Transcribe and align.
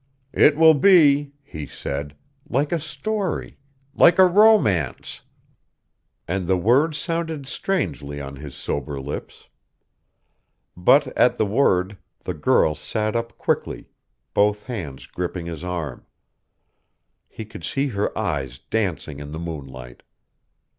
"It 0.33 0.57
will 0.57 0.73
be," 0.73 1.33
he 1.43 1.67
said, 1.67 2.15
"like 2.49 2.71
a 2.71 2.79
story. 2.79 3.59
Like 3.93 4.17
a 4.17 4.25
romance." 4.25 5.21
And 6.27 6.47
the 6.47 6.57
word 6.57 6.95
sounded 6.95 7.45
strangely 7.45 8.19
on 8.19 8.37
his 8.37 8.55
sober 8.55 8.99
lips. 8.99 9.47
But 10.75 11.15
at 11.15 11.37
the 11.37 11.45
word, 11.45 11.99
the 12.21 12.33
girl 12.33 12.73
sat 12.73 13.15
up 13.15 13.37
quickly, 13.37 13.89
both 14.33 14.63
hands 14.63 15.05
gripping 15.05 15.45
his 15.45 15.63
arm. 15.63 16.07
He 17.29 17.45
could 17.45 17.63
see 17.63 17.89
her 17.89 18.17
eyes 18.17 18.57
dancing 18.57 19.19
in 19.19 19.29
the 19.33 19.37
moonlight.... 19.39 20.01